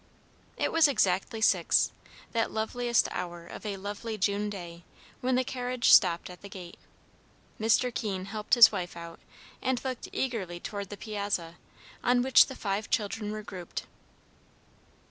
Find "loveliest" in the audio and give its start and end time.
2.49-3.07